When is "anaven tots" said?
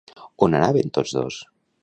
0.61-1.15